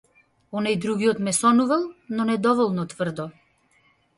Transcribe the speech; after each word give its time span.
Оној 0.61 0.75
другиот 0.85 1.17
ме 1.27 1.33
сонувал, 1.39 1.83
но 2.17 2.21
недоволно 2.31 2.83
тврдо. 2.95 3.25